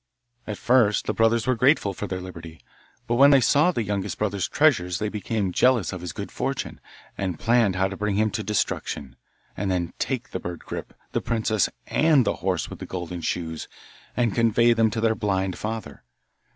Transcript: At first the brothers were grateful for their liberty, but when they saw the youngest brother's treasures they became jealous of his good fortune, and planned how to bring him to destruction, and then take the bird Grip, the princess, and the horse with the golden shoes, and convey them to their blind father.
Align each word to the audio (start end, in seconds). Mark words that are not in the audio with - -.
At 0.47 0.57
first 0.57 1.05
the 1.05 1.13
brothers 1.13 1.45
were 1.45 1.53
grateful 1.53 1.93
for 1.93 2.07
their 2.07 2.21
liberty, 2.21 2.59
but 3.05 3.17
when 3.17 3.29
they 3.29 3.39
saw 3.39 3.69
the 3.71 3.83
youngest 3.83 4.17
brother's 4.17 4.47
treasures 4.47 4.97
they 4.97 5.09
became 5.09 5.51
jealous 5.51 5.93
of 5.93 6.01
his 6.01 6.11
good 6.11 6.31
fortune, 6.31 6.79
and 7.19 7.37
planned 7.37 7.75
how 7.75 7.87
to 7.87 7.95
bring 7.95 8.15
him 8.15 8.31
to 8.31 8.41
destruction, 8.41 9.15
and 9.55 9.69
then 9.69 9.93
take 9.99 10.31
the 10.31 10.39
bird 10.39 10.65
Grip, 10.65 10.95
the 11.11 11.21
princess, 11.21 11.69
and 11.85 12.25
the 12.25 12.37
horse 12.37 12.67
with 12.67 12.79
the 12.79 12.87
golden 12.87 13.21
shoes, 13.21 13.67
and 14.17 14.33
convey 14.33 14.73
them 14.73 14.89
to 14.89 15.01
their 15.01 15.13
blind 15.13 15.55
father. 15.55 16.03